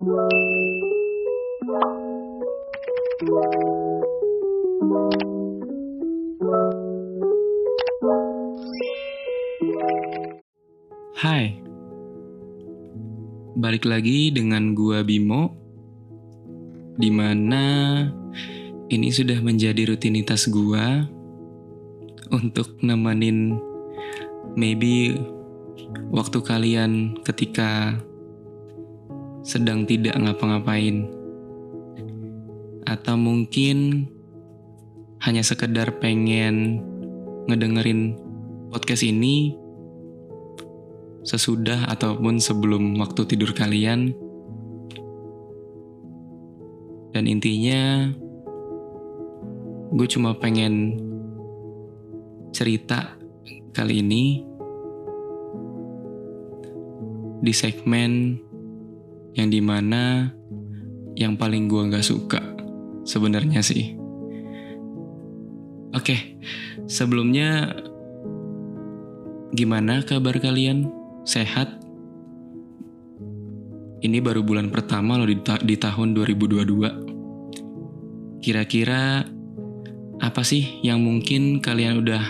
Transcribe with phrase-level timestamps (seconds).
[0.00, 0.08] Hai,
[13.60, 15.52] balik lagi dengan gua Bimo,
[16.96, 18.08] di mana
[18.88, 21.04] ini sudah menjadi rutinitas gua
[22.32, 23.52] untuk nemenin
[24.56, 25.20] maybe
[26.08, 28.00] waktu kalian ketika
[29.50, 31.10] sedang tidak ngapa-ngapain,
[32.86, 34.06] atau mungkin
[35.26, 36.78] hanya sekedar pengen
[37.50, 38.14] ngedengerin
[38.70, 39.58] podcast ini
[41.26, 44.14] sesudah ataupun sebelum waktu tidur kalian.
[47.10, 48.06] Dan intinya,
[49.90, 50.94] gue cuma pengen
[52.54, 53.18] cerita
[53.74, 54.46] kali ini
[57.42, 58.38] di segmen
[59.34, 60.30] yang di mana
[61.14, 62.40] yang paling gue nggak suka
[63.04, 63.96] sebenarnya sih.
[65.90, 66.38] Oke,
[66.86, 67.74] sebelumnya
[69.50, 71.00] gimana kabar kalian?
[71.24, 71.80] sehat.
[74.00, 78.40] Ini baru bulan pertama loh di, ta di tahun 2022.
[78.40, 79.28] Kira-kira
[80.20, 82.24] apa sih yang mungkin kalian udah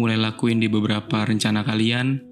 [0.00, 2.31] mulai lakuin di beberapa rencana kalian?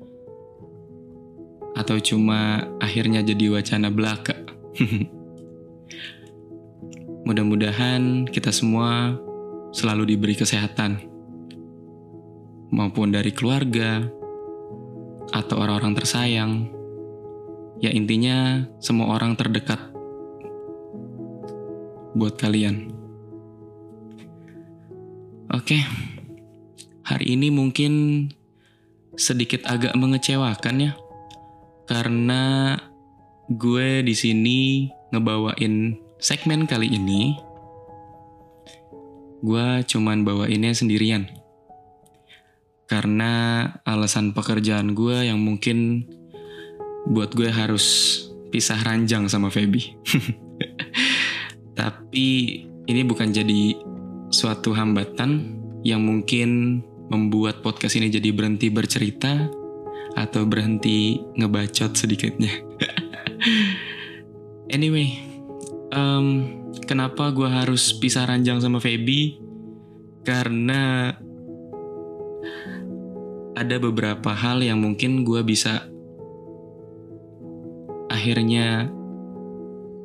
[1.75, 4.35] Atau cuma akhirnya jadi wacana belaka?
[7.27, 9.15] Mudah-mudahan kita semua
[9.71, 10.99] selalu diberi kesehatan.
[12.71, 14.07] Maupun dari keluarga,
[15.31, 16.53] atau orang-orang tersayang.
[17.81, 19.81] Ya intinya semua orang terdekat
[22.13, 22.93] buat kalian.
[25.55, 25.81] Oke.
[27.07, 27.93] Hari ini mungkin
[29.19, 30.93] sedikit agak mengecewakan ya.
[31.91, 32.79] Karena
[33.51, 37.35] gue di sini ngebawain segmen kali ini
[39.43, 41.27] gue cuman bawainnya sendirian
[42.87, 46.07] karena alasan pekerjaan gue yang mungkin
[47.11, 48.19] buat gue harus
[48.51, 49.95] pisah ranjang sama Feby.
[51.79, 52.29] Tapi
[52.87, 53.79] ini bukan jadi
[54.31, 59.51] suatu hambatan yang mungkin membuat podcast ini jadi berhenti bercerita
[60.19, 62.51] atau berhenti ngebacot sedikitnya.
[64.75, 65.15] anyway,
[65.95, 66.47] um,
[66.87, 69.39] kenapa gue harus pisah ranjang sama Feby?
[70.21, 71.15] Karena
[73.57, 75.85] ada beberapa hal yang mungkin gue bisa
[78.11, 78.89] akhirnya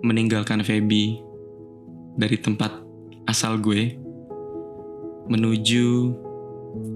[0.04, 1.20] meninggalkan Feby
[2.16, 2.84] dari tempat
[3.26, 3.98] asal gue
[5.26, 6.14] menuju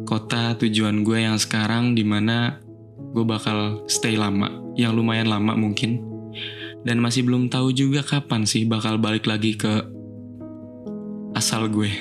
[0.05, 2.61] kota tujuan gue yang sekarang di mana
[3.13, 6.03] gue bakal stay lama yang lumayan lama mungkin
[6.85, 9.83] dan masih belum tahu juga kapan sih bakal balik lagi ke
[11.35, 11.91] asal gue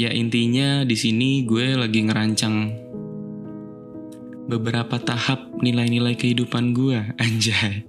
[0.00, 2.72] Ya intinya di sini gue lagi ngerancang
[4.48, 7.84] beberapa tahap nilai-nilai kehidupan gue, anjay.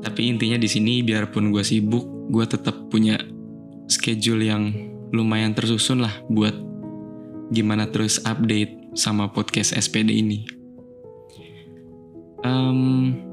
[0.00, 3.20] Tapi intinya di sini biarpun gue sibuk, gue tetap punya
[3.92, 4.72] schedule yang
[5.12, 6.56] lumayan tersusun lah buat
[7.52, 10.46] gimana terus update sama podcast SPD ini.
[12.46, 13.28] Um,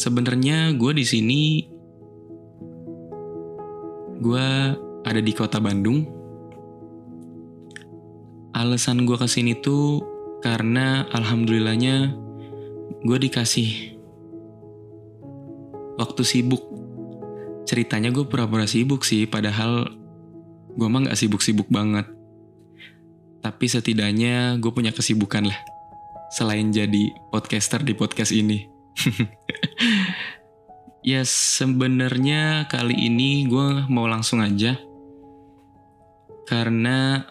[0.00, 1.60] Sebenarnya gue di sini
[4.16, 4.48] gue
[5.04, 6.08] ada di kota Bandung.
[8.56, 10.00] Alasan gue ke sini tuh
[10.40, 12.16] karena alhamdulillahnya
[13.04, 14.00] gue dikasih
[16.00, 16.64] waktu sibuk.
[17.68, 19.84] Ceritanya gue pura-pura sibuk sih, padahal
[20.80, 22.08] gue mah gak sibuk-sibuk banget.
[23.40, 25.60] Tapi setidaknya gue punya kesibukan lah.
[26.30, 28.68] Selain jadi podcaster di podcast ini.
[31.00, 34.76] ya sebenarnya kali ini gue mau langsung aja
[36.44, 37.24] karena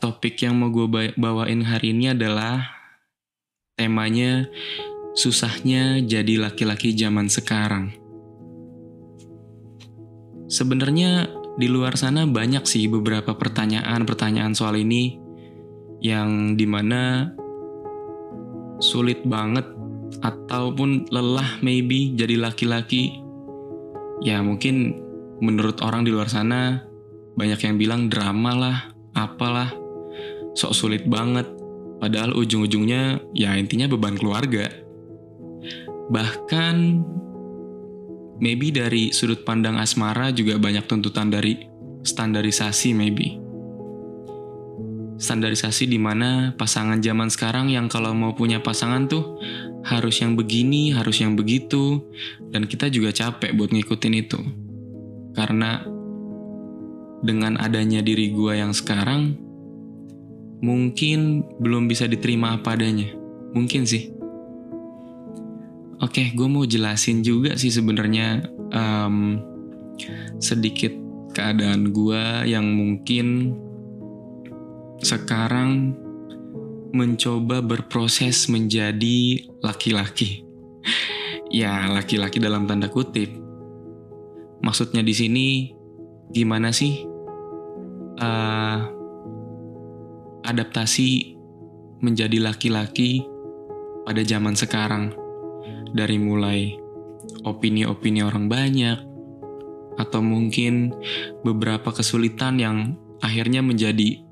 [0.00, 2.64] topik yang mau gue bawain hari ini adalah
[3.76, 4.48] temanya
[5.12, 7.92] susahnya jadi laki-laki zaman sekarang.
[10.48, 11.28] Sebenarnya
[11.60, 15.19] di luar sana banyak sih beberapa pertanyaan-pertanyaan soal ini
[16.00, 17.32] yang di mana
[18.80, 19.64] sulit banget
[20.24, 23.20] ataupun lelah maybe jadi laki-laki.
[24.20, 25.00] Ya mungkin
[25.40, 26.84] menurut orang di luar sana
[27.36, 28.78] banyak yang bilang drama lah,
[29.16, 29.72] apalah,
[30.56, 31.48] sok sulit banget.
[32.00, 34.68] Padahal ujung-ujungnya ya intinya beban keluarga.
[36.10, 36.76] Bahkan
[38.40, 41.68] maybe dari sudut pandang asmara juga banyak tuntutan dari
[42.00, 43.49] standarisasi maybe.
[45.20, 49.36] Standarisasi di mana pasangan zaman sekarang yang kalau mau punya pasangan tuh
[49.84, 52.00] harus yang begini, harus yang begitu,
[52.48, 54.40] dan kita juga capek buat ngikutin itu.
[55.36, 55.84] Karena
[57.20, 59.36] dengan adanya diri gue yang sekarang,
[60.64, 63.12] mungkin belum bisa diterima apa adanya.
[63.52, 64.08] Mungkin sih.
[66.00, 69.36] Oke, gue mau jelasin juga sih sebenarnya um,
[70.40, 70.96] sedikit
[71.36, 73.52] keadaan gue yang mungkin
[75.00, 75.96] sekarang
[76.92, 80.44] mencoba berproses menjadi laki-laki.
[81.52, 83.30] ya, laki-laki dalam tanda kutip.
[84.60, 85.46] Maksudnya di sini
[86.30, 87.00] gimana sih
[88.20, 88.78] uh,
[90.44, 91.36] adaptasi
[92.04, 93.24] menjadi laki-laki
[94.04, 95.16] pada zaman sekarang?
[95.90, 96.78] Dari mulai
[97.42, 99.10] opini-opini orang banyak,
[99.98, 100.94] atau mungkin
[101.42, 104.22] beberapa kesulitan yang akhirnya menjadi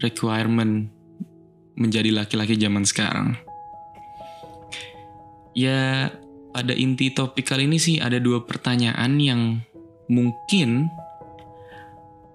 [0.00, 0.88] requirement
[1.76, 3.36] menjadi laki-laki zaman sekarang.
[5.56, 6.12] Ya,
[6.52, 9.60] pada inti topik kali ini sih ada dua pertanyaan yang
[10.08, 10.88] mungkin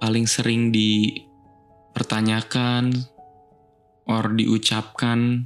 [0.01, 2.89] paling sering dipertanyakan
[4.09, 5.45] or diucapkan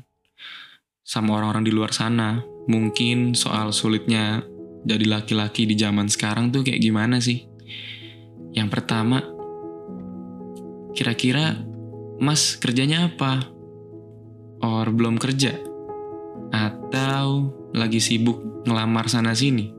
[1.04, 2.40] sama orang-orang di luar sana.
[2.66, 4.42] Mungkin soal sulitnya
[4.88, 7.44] jadi laki-laki di zaman sekarang tuh kayak gimana sih?
[8.56, 9.20] Yang pertama,
[10.96, 11.75] kira-kira
[12.20, 13.56] Mas kerjanya apa?
[14.66, 15.54] or belum kerja
[16.50, 19.70] atau lagi sibuk ngelamar sana sini.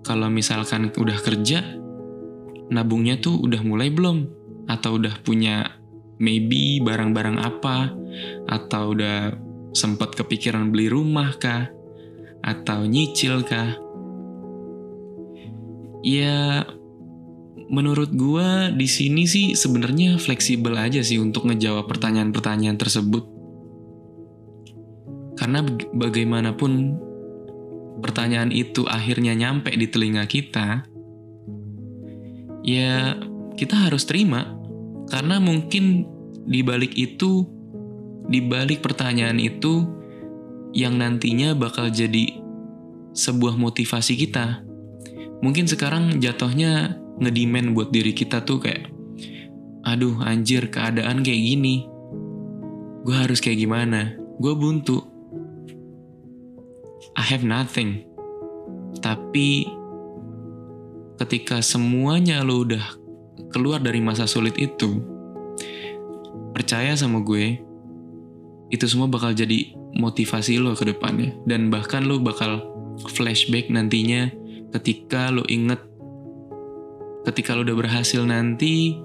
[0.00, 1.60] Kalau misalkan udah kerja,
[2.72, 4.26] nabungnya tuh udah mulai belum?
[4.64, 5.76] Atau udah punya
[6.16, 7.92] maybe barang-barang apa?
[8.48, 9.36] Atau udah
[9.76, 11.68] sempat kepikiran beli rumah kah?
[12.40, 13.76] Atau nyicil kah?
[16.00, 16.64] Ya,
[17.70, 23.40] menurut gua di sini sih sebenarnya fleksibel aja sih untuk ngejawab pertanyaan-pertanyaan tersebut
[25.40, 25.64] karena
[25.96, 27.00] bagaimanapun
[28.04, 30.84] pertanyaan itu akhirnya nyampe di telinga kita,
[32.60, 33.16] ya
[33.54, 34.56] kita harus terima.
[35.08, 36.04] Karena mungkin
[36.44, 37.48] di balik itu,
[38.28, 39.88] di balik pertanyaan itu,
[40.76, 42.36] yang nantinya bakal jadi
[43.16, 44.60] sebuah motivasi kita.
[45.40, 48.88] Mungkin sekarang jatuhnya ngedimen buat diri kita tuh kayak,
[49.84, 51.84] aduh anjir keadaan kayak gini,
[53.04, 55.04] gue harus kayak gimana, gue buntu,
[57.16, 58.08] I have nothing.
[59.04, 59.68] Tapi
[61.20, 62.84] ketika semuanya lo udah
[63.52, 65.00] keluar dari masa sulit itu,
[66.56, 67.60] percaya sama gue,
[68.70, 71.34] itu semua bakal jadi motivasi lo ke depannya.
[71.44, 72.62] Dan bahkan lo bakal
[73.10, 74.30] flashback nantinya
[74.78, 75.82] ketika lo inget,
[77.26, 78.96] ketika lo udah berhasil nanti,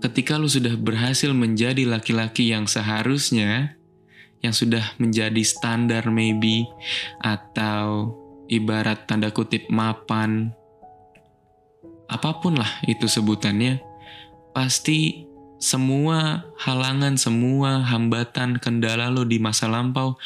[0.00, 3.76] ketika lo sudah berhasil menjadi laki-laki yang seharusnya,
[4.40, 6.68] yang sudah menjadi standar maybe
[7.20, 8.14] atau
[8.46, 10.54] ibarat tanda kutip mapan
[12.06, 13.82] apa pun lah itu sebutannya
[14.54, 15.26] pasti
[15.56, 20.20] semua halangan, semua hambatan, kendala lo di masa lampau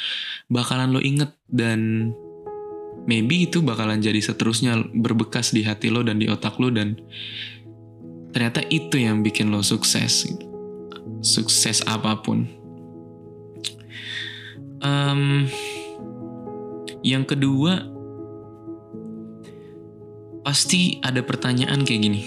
[0.50, 2.10] bakalan lo inget dan
[3.08, 7.00] maybe itu bakalan jadi seterusnya berbekas di hati lo dan di otak lo dan
[8.30, 10.28] ternyata itu yang bikin lo sukses.
[11.20, 12.48] Sukses apa pun.
[14.80, 15.44] Um,
[17.04, 17.84] yang kedua,
[20.40, 22.22] pasti ada pertanyaan kayak gini.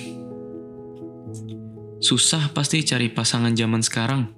[2.04, 4.30] Susah pasti cari pasangan zaman sekarang.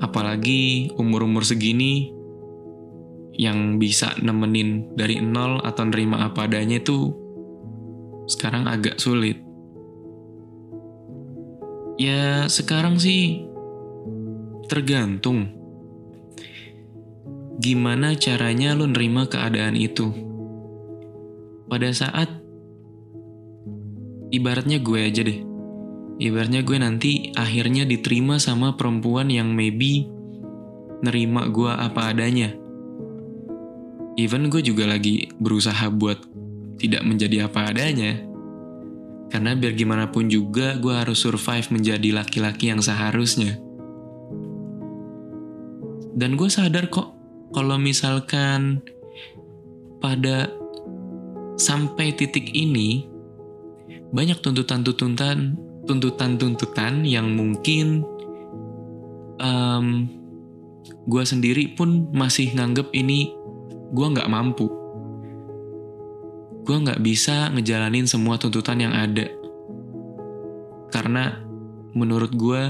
[0.00, 2.19] Apalagi umur-umur segini
[3.40, 7.08] yang bisa nemenin dari nol atau nerima apa adanya itu
[8.28, 9.40] sekarang agak sulit.
[11.96, 13.48] Ya sekarang sih
[14.68, 15.56] tergantung
[17.60, 20.12] gimana caranya lo nerima keadaan itu.
[21.64, 22.28] Pada saat
[24.28, 25.40] ibaratnya gue aja deh.
[26.20, 30.04] Ibaratnya gue nanti akhirnya diterima sama perempuan yang maybe
[31.00, 32.59] nerima gue apa adanya.
[34.20, 36.20] Even gue juga lagi berusaha buat
[36.76, 38.20] tidak menjadi apa adanya.
[39.32, 43.56] Karena biar gimana pun juga gue harus survive menjadi laki-laki yang seharusnya.
[46.12, 47.16] Dan gue sadar kok
[47.56, 48.84] kalau misalkan
[50.04, 50.52] pada
[51.56, 53.08] sampai titik ini
[54.12, 55.56] banyak tuntutan-tuntutan
[55.88, 58.04] tuntutan-tuntutan yang mungkin
[59.40, 60.04] um,
[61.08, 63.39] gue sendiri pun masih nganggep ini
[63.90, 64.66] gue nggak mampu
[66.64, 69.26] gue nggak bisa ngejalanin semua tuntutan yang ada
[70.90, 71.38] karena
[71.94, 72.62] menurut gue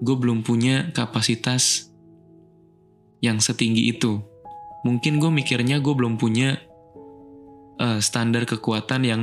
[0.00, 1.88] gue belum punya kapasitas
[3.24, 4.20] yang setinggi itu.
[4.84, 6.60] Mungkin gue mikirnya gue belum punya
[7.80, 9.22] uh, standar kekuatan yang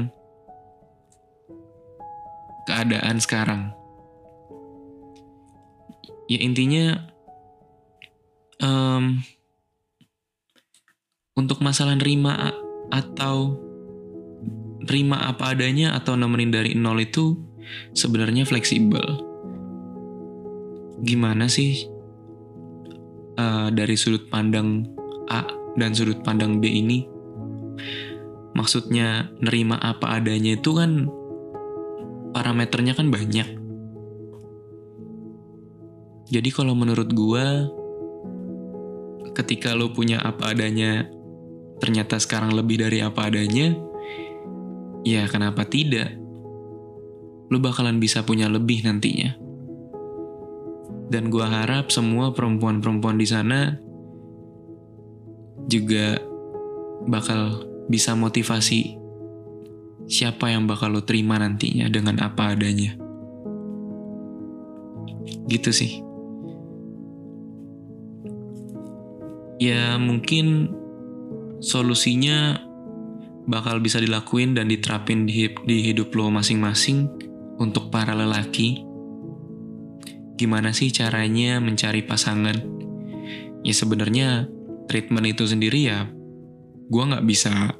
[2.66, 3.72] keadaan sekarang.
[6.32, 7.06] Ya intinya
[8.64, 9.22] um,
[11.64, 12.52] masalah nerima
[12.92, 13.56] atau
[14.84, 17.40] terima apa adanya atau nemenin dari nol itu
[17.96, 19.24] sebenarnya fleksibel.
[21.04, 21.88] Gimana sih
[23.40, 24.84] uh, dari sudut pandang
[25.32, 25.48] A
[25.80, 27.08] dan sudut pandang B ini?
[28.54, 31.10] Maksudnya nerima apa adanya itu kan
[32.36, 33.48] parameternya kan banyak.
[36.30, 37.68] Jadi kalau menurut gua
[39.34, 41.10] ketika lo punya apa adanya
[41.84, 43.76] ternyata sekarang lebih dari apa adanya,
[45.04, 46.16] ya kenapa tidak?
[47.52, 49.36] Lo bakalan bisa punya lebih nantinya.
[51.12, 53.76] Dan gua harap semua perempuan-perempuan di sana
[55.68, 56.24] juga
[57.04, 58.96] bakal bisa motivasi
[60.08, 62.96] siapa yang bakal lo terima nantinya dengan apa adanya.
[65.52, 66.00] Gitu sih.
[69.60, 70.80] Ya mungkin
[71.64, 72.60] solusinya
[73.48, 77.08] bakal bisa dilakuin dan diterapin di, hidup lo masing-masing
[77.60, 78.84] untuk para lelaki.
[80.36, 82.60] Gimana sih caranya mencari pasangan?
[83.64, 84.52] Ya sebenarnya
[84.92, 86.12] treatment itu sendiri ya
[86.84, 87.80] gue nggak bisa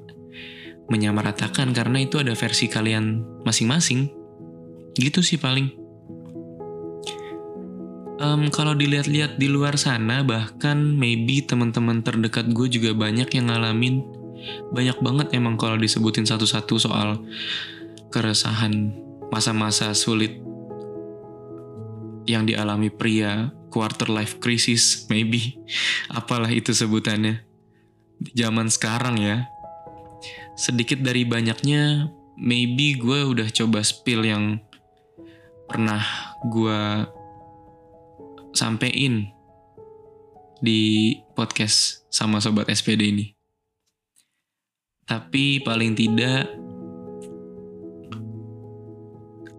[0.88, 4.08] menyamaratakan karena itu ada versi kalian masing-masing.
[4.96, 5.83] Gitu sih paling.
[8.24, 14.00] Um, kalau dilihat-lihat di luar sana, bahkan maybe teman-teman terdekat gue juga banyak yang ngalamin.
[14.72, 17.20] Banyak banget emang kalau disebutin satu-satu soal
[18.16, 18.96] keresahan
[19.28, 20.40] masa-masa sulit
[22.24, 25.60] yang dialami pria quarter life crisis maybe.
[26.08, 27.44] Apalah itu sebutannya.
[28.24, 29.52] Di zaman sekarang ya.
[30.56, 32.08] Sedikit dari banyaknya
[32.40, 34.64] maybe gue udah coba spill yang
[35.68, 36.00] pernah
[36.48, 36.80] gue
[38.54, 39.34] sampein
[40.64, 43.26] di podcast sama sobat SPD ini.
[45.04, 46.48] Tapi paling tidak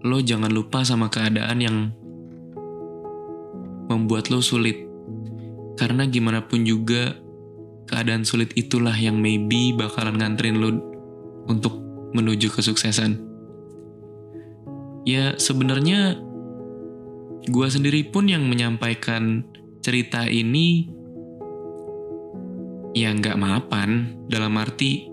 [0.05, 1.77] lo jangan lupa sama keadaan yang
[3.93, 4.81] membuat lo sulit.
[5.77, 7.19] Karena gimana pun juga
[7.91, 10.71] keadaan sulit itulah yang maybe bakalan nganterin lo
[11.51, 11.77] untuk
[12.17, 13.21] menuju kesuksesan.
[15.05, 16.17] Ya sebenarnya
[17.45, 19.45] gue sendiri pun yang menyampaikan
[19.85, 20.89] cerita ini
[22.97, 25.13] ya nggak mapan dalam arti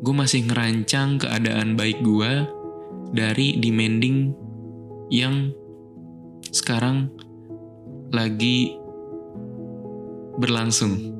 [0.00, 2.48] gue masih ngerancang keadaan baik gue
[3.12, 4.32] dari demanding
[5.12, 5.52] yang
[6.50, 7.10] sekarang
[8.10, 8.74] lagi
[10.40, 11.12] berlangsung.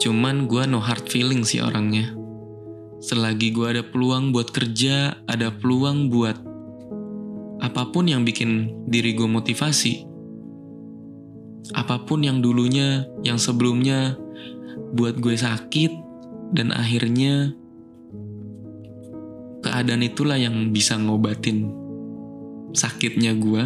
[0.00, 2.12] Cuman gue no hard feeling sih orangnya.
[3.00, 6.49] Selagi gue ada peluang buat kerja, ada peluang buat
[7.60, 10.08] apa pun yang bikin diri gue motivasi.
[11.76, 14.16] Apa pun yang dulunya, yang sebelumnya
[14.96, 15.92] buat gue sakit,
[16.56, 17.54] dan akhirnya
[19.60, 21.70] keadaan itulah yang bisa ngobatin
[22.74, 23.64] sakitnya gue.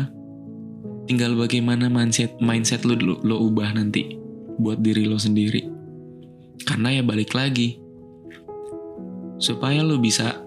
[1.04, 4.16] Tinggal bagaimana mindset mindset lo, lo, lo ubah nanti
[4.58, 5.64] buat diri lo sendiri.
[6.64, 7.76] Karena ya balik lagi,
[9.36, 10.43] supaya lo bisa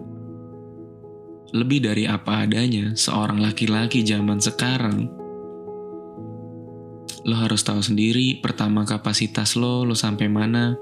[1.55, 5.07] lebih dari apa adanya seorang laki-laki zaman sekarang.
[7.27, 10.75] Lo harus tahu sendiri pertama kapasitas lo, lo sampai mana.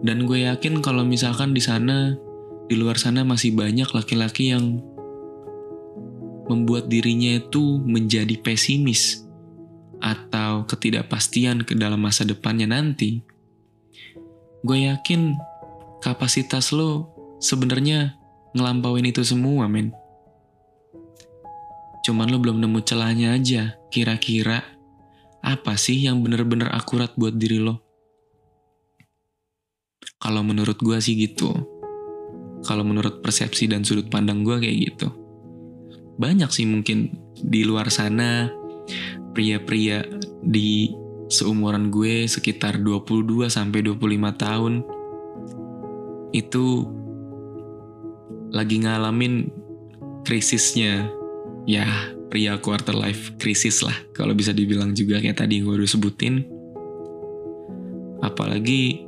[0.00, 2.14] Dan gue yakin kalau misalkan di sana,
[2.70, 4.80] di luar sana masih banyak laki-laki yang
[6.46, 9.26] membuat dirinya itu menjadi pesimis
[10.00, 13.20] atau ketidakpastian ke dalam masa depannya nanti
[14.60, 15.36] gue yakin
[16.04, 17.08] kapasitas lo
[17.40, 18.20] sebenarnya
[18.52, 19.94] ngelampauin itu semua, men.
[22.00, 24.64] Cuman lo belum nemu celahnya aja, kira-kira
[25.40, 27.80] apa sih yang bener-bener akurat buat diri lo?
[30.20, 31.52] Kalau menurut gue sih gitu.
[32.60, 35.08] Kalau menurut persepsi dan sudut pandang gue kayak gitu.
[36.20, 38.52] Banyak sih mungkin di luar sana
[39.32, 40.04] pria-pria
[40.44, 40.92] di
[41.32, 44.74] seumuran gue sekitar 22 sampai 25 tahun
[46.34, 46.66] itu
[48.50, 49.46] lagi ngalamin
[50.26, 51.19] krisisnya
[51.68, 51.86] ya
[52.30, 56.46] pria quarter life krisis lah kalau bisa dibilang juga kayak tadi gue udah sebutin
[58.20, 59.04] apalagi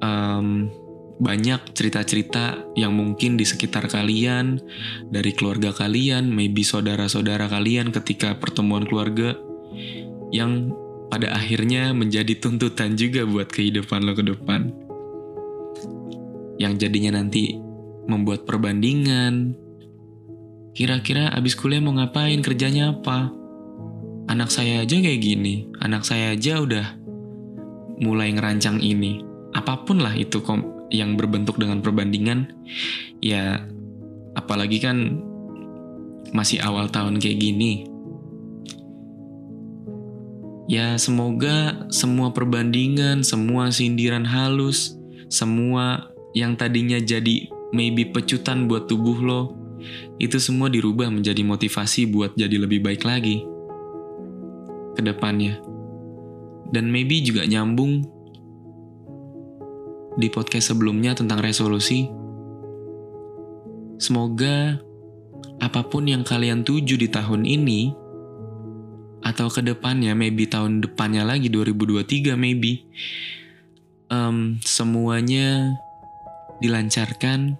[0.00, 0.70] um,
[1.18, 4.62] banyak cerita-cerita yang mungkin di sekitar kalian
[5.10, 9.34] dari keluarga kalian maybe saudara-saudara kalian ketika pertemuan keluarga
[10.30, 10.70] yang
[11.08, 14.70] pada akhirnya menjadi tuntutan juga buat kehidupan lo ke depan.
[16.60, 17.56] Yang jadinya nanti
[18.08, 19.56] membuat perbandingan.
[20.78, 23.34] Kira-kira abis kuliah mau ngapain, kerjanya apa?
[24.30, 26.86] Anak saya aja kayak gini, anak saya aja udah
[27.98, 29.26] mulai ngerancang ini.
[29.58, 30.38] Apa pun lah itu
[30.94, 32.54] yang berbentuk dengan perbandingan,
[33.18, 33.66] ya
[34.38, 35.18] apalagi kan
[36.30, 37.90] masih awal tahun kayak gini,
[40.70, 44.94] Ya semoga semua perbandingan, semua sindiran halus,
[45.26, 49.57] semua yang tadinya jadi maybe pecutan buat tubuh lo,
[50.18, 53.42] itu semua dirubah menjadi motivasi buat jadi lebih baik lagi
[54.98, 55.60] ke depannya.
[56.68, 58.04] Dan maybe juga nyambung
[60.18, 62.10] di podcast sebelumnya tentang resolusi.
[63.98, 64.78] Semoga
[65.58, 67.90] apa pun yang kalian tuju di tahun ini,
[69.22, 72.86] atau ke depannya maybe tahun depannya lagi 2023 maybe
[74.08, 75.74] um, semuanya
[76.62, 77.58] dilancarkan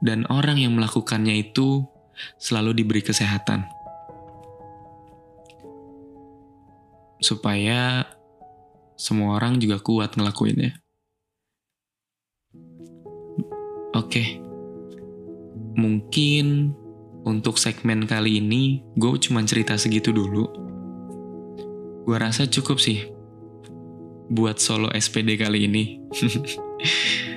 [0.00, 1.84] dan orang yang melakukannya itu
[2.36, 3.64] selalu diberi kesehatan
[7.20, 8.08] supaya
[8.96, 10.76] semua orang juga kuat ngelakuinnya
[13.92, 14.24] oke
[15.76, 16.76] mungkin
[17.24, 20.48] untuk segmen kali ini, gue cuma cerita segitu dulu.
[22.08, 23.12] Gue rasa cukup sih
[24.32, 26.00] buat solo SPD kali ini.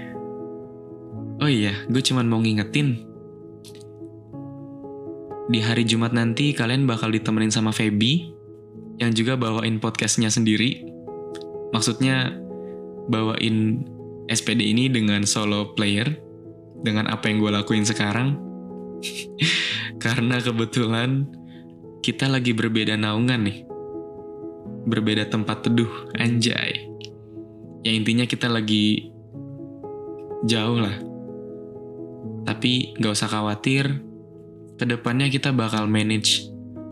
[1.44, 3.04] oh iya, gue cuma mau ngingetin.
[5.52, 8.32] Di hari Jumat nanti kalian bakal ditemenin sama Feby
[9.04, 10.88] yang juga bawain podcastnya sendiri.
[11.76, 12.32] Maksudnya
[13.12, 13.84] bawain
[14.32, 16.08] SPD ini dengan solo player
[16.80, 18.40] dengan apa yang gue lakuin sekarang
[20.04, 21.28] Karena kebetulan
[22.04, 23.58] kita lagi berbeda naungan nih.
[24.84, 26.92] Berbeda tempat teduh, anjay.
[27.84, 29.12] Ya intinya kita lagi
[30.44, 31.13] jauh lah.
[32.44, 34.04] Tapi gak usah khawatir,
[34.76, 36.50] ke depannya kita bakal manage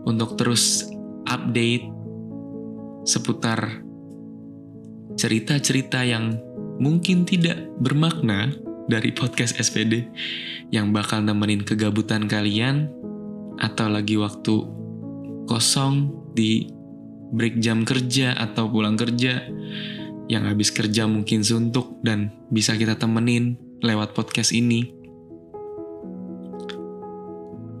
[0.08, 0.88] untuk terus
[1.28, 1.86] update
[3.04, 3.82] seputar
[5.18, 6.38] cerita-cerita yang
[6.80, 8.54] mungkin tidak bermakna
[8.88, 10.08] dari podcast SPD
[10.74, 12.90] yang bakal nemenin kegabutan kalian
[13.60, 14.66] atau lagi waktu
[15.46, 16.70] kosong di
[17.32, 19.46] break jam kerja atau pulang kerja
[20.30, 25.01] yang habis kerja mungkin suntuk dan bisa kita temenin lewat podcast ini.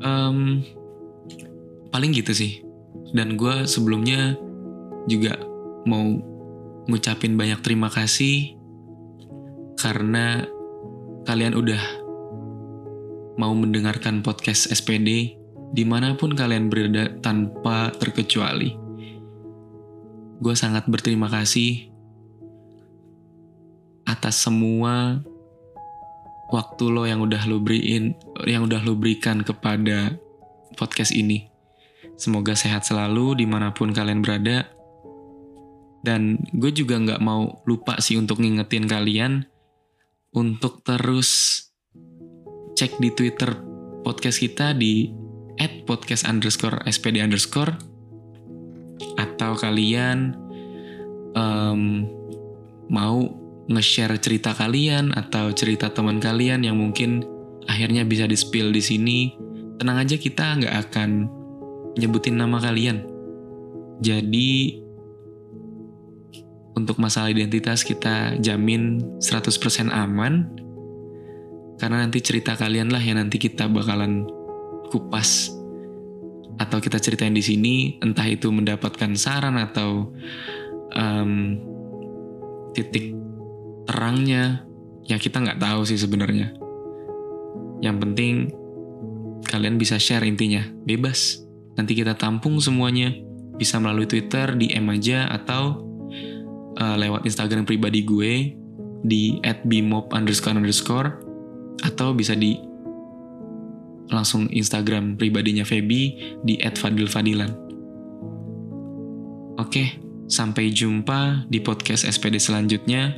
[0.02, 0.66] Um,
[1.94, 2.66] paling gitu sih.
[3.14, 4.36] Dan gue sebelumnya
[5.06, 5.38] juga
[5.86, 6.02] mau
[6.90, 8.58] ngucapin banyak terima kasih
[9.78, 10.46] karena
[11.26, 11.82] kalian udah
[13.38, 15.38] mau mendengarkan podcast SPD
[15.72, 18.76] di mana pun kalian berada tanpa terkecuali.
[20.42, 21.88] Gue sangat berterima kasih
[24.04, 25.22] atas semua
[26.52, 28.12] waktu lo yang udah lo beriin,
[28.44, 30.20] yang udah lo berikan kepada
[30.76, 31.48] podcast ini.
[32.20, 34.68] Semoga sehat selalu di mana pun kalian berada.
[36.04, 39.46] Dan gue juga nggak mau lupa sih untuk ngingetin kalian
[40.34, 41.62] untuk terus
[42.74, 43.54] cek di Twitter
[44.02, 45.14] podcast kita di
[45.62, 46.26] at podcast
[49.14, 50.34] atau kalian
[51.38, 52.08] um,
[52.90, 57.22] mau nge-share cerita kalian atau cerita teman kalian yang mungkin
[57.70, 59.18] akhirnya bisa di-spill di sini
[59.78, 61.30] tenang aja kita nggak akan
[61.98, 63.06] nyebutin nama kalian.
[64.02, 64.82] Jadi
[66.72, 70.50] untuk masalah identitas kita jamin 100% aman
[71.78, 74.26] karena nanti cerita kalian lah yang nanti kita bakalan
[74.90, 75.52] kupas
[76.60, 80.12] atau kita ceritain di sini entah itu mendapatkan saran atau
[80.94, 81.58] um,
[82.76, 83.21] titik
[83.88, 84.64] terangnya
[85.06, 86.54] ya kita nggak tahu sih sebenarnya
[87.82, 88.54] yang penting
[89.46, 91.42] kalian bisa share intinya bebas
[91.74, 93.10] nanti kita tampung semuanya
[93.58, 95.82] bisa melalui Twitter DM aja atau
[96.78, 98.54] uh, lewat Instagram pribadi gue
[99.02, 101.08] di @bimob underscore underscore
[101.82, 102.54] atau bisa di
[104.12, 107.50] langsung Instagram pribadinya Feby di @fadilfadilan.
[109.58, 113.16] Oke, sampai jumpa di podcast SPD selanjutnya.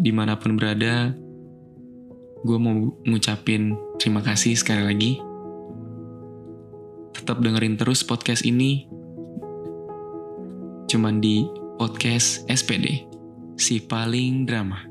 [0.00, 1.12] Di mana pun berada,
[2.40, 2.72] gue mau
[3.04, 5.12] ngucapin terima kasih sekali lagi.
[7.12, 8.88] Tetap dengerin terus podcast ini
[10.90, 11.46] cuman di
[11.78, 13.06] podcast SPD,
[13.54, 14.89] si paling drama.